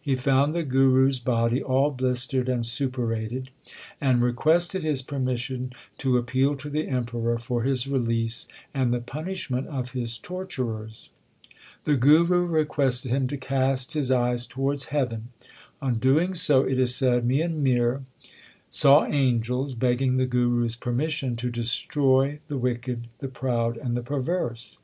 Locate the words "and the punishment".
8.72-9.66